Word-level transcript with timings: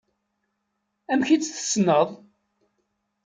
Amek 1.11 1.29
i 1.31 1.37
tt-tessneḍ? 1.39 2.09